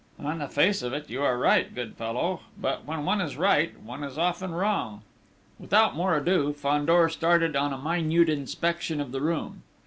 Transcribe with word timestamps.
"On 0.17 0.39
the 0.39 0.47
face 0.47 0.81
of 0.81 0.93
it 0.93 1.11
you 1.11 1.21
are 1.21 1.37
right, 1.37 1.69
my 1.69 1.75
good 1.75 1.93
fellow. 1.95 2.39
But, 2.59 2.85
when 2.87 3.05
one 3.05 3.21
is 3.21 3.37
right, 3.37 3.79
one 3.83 4.03
is 4.03 4.17
often 4.17 4.51
wrong!" 4.51 5.03
Without 5.59 5.95
more 5.95 6.15
ado, 6.17 6.53
Fandor 6.53 7.07
started 7.07 7.55
on 7.55 7.71
a 7.71 7.77
minute 7.77 8.27
inspection 8.27 8.99
of 8.99 9.11
the 9.11 9.21
room. 9.21 9.61